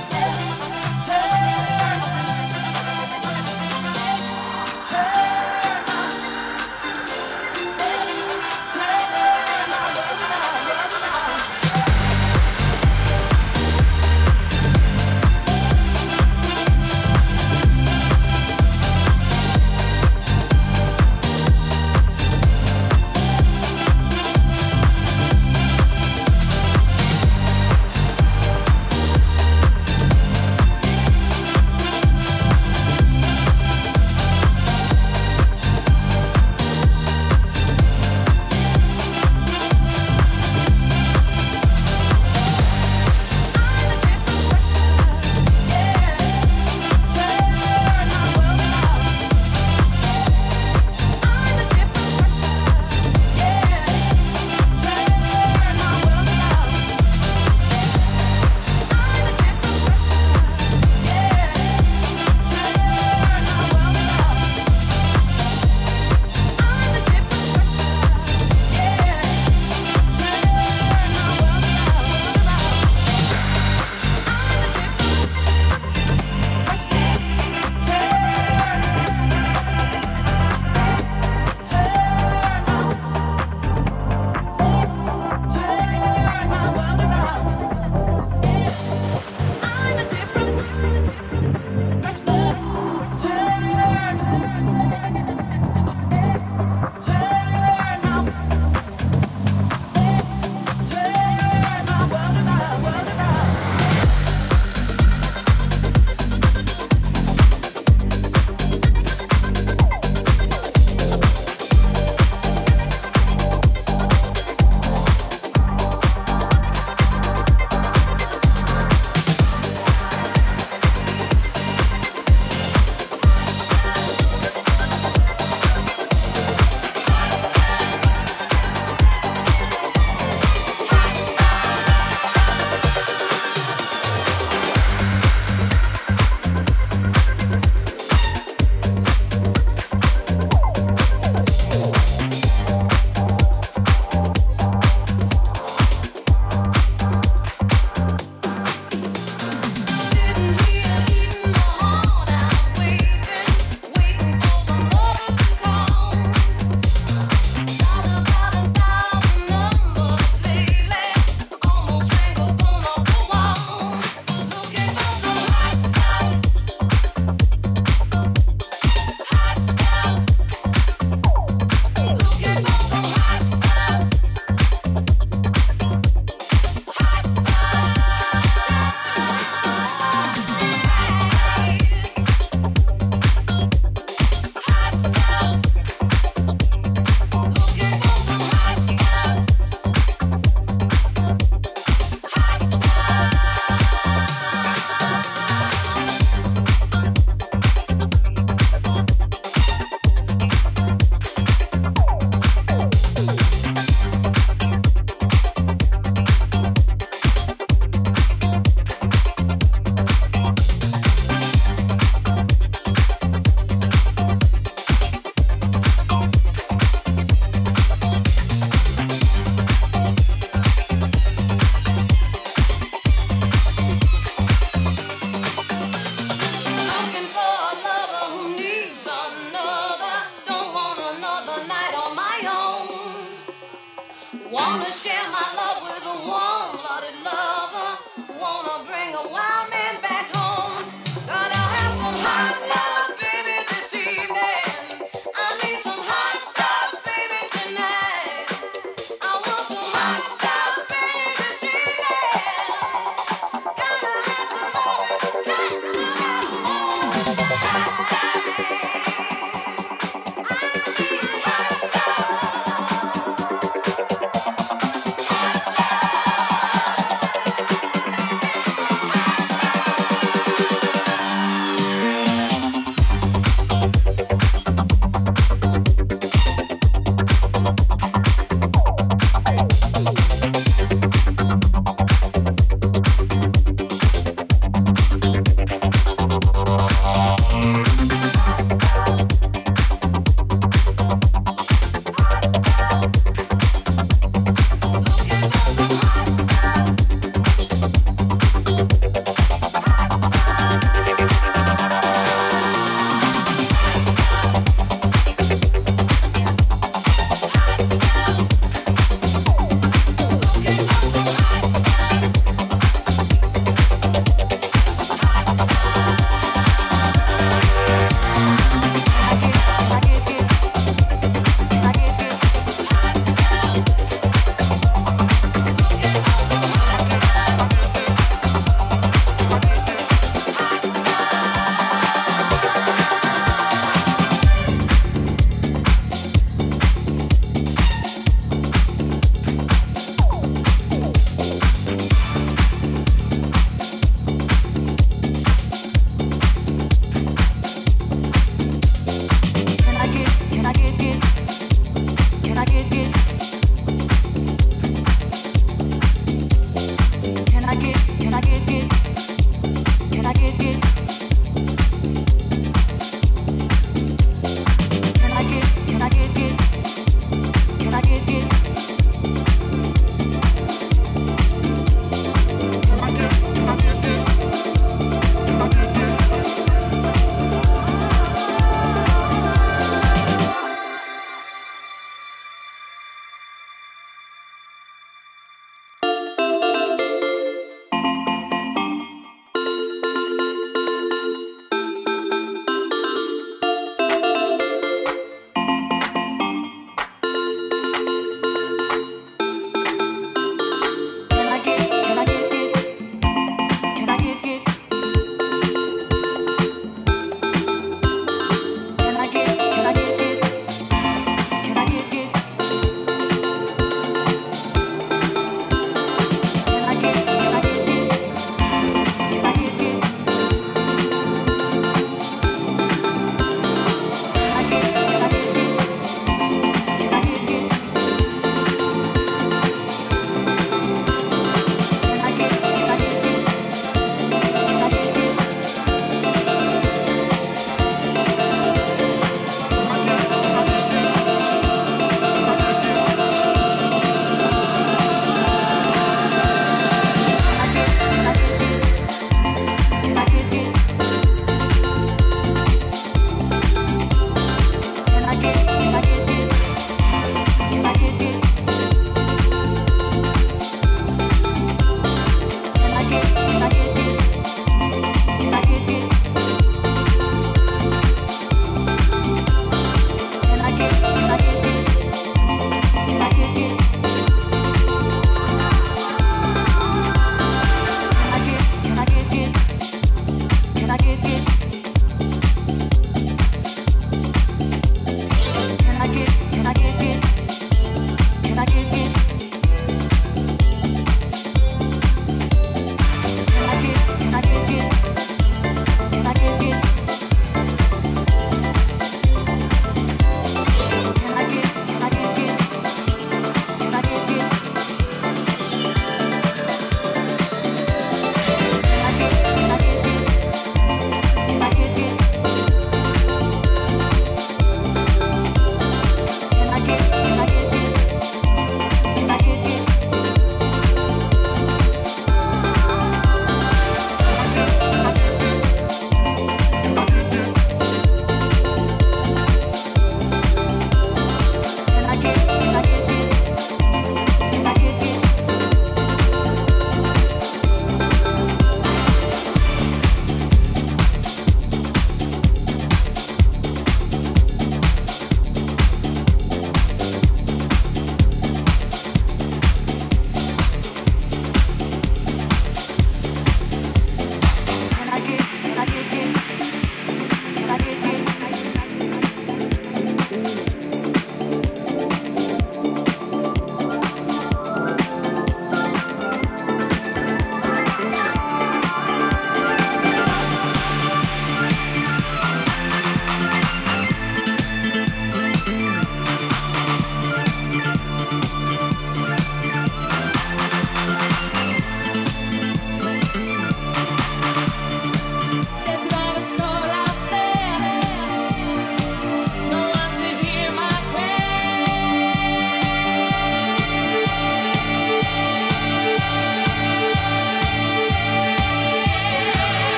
[0.00, 0.37] step.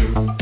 [0.00, 0.39] Three,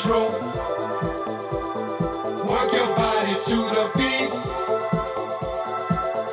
[0.00, 0.30] control.
[2.48, 4.30] Work your body to the beat.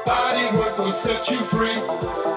[0.05, 2.36] Body work will set you free.